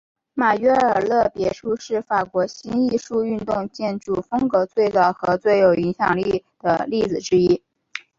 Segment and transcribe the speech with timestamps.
[0.33, 7.61] 马约尔勒别墅是法国新艺术运动建筑风格最早和最有影响力的例子之一。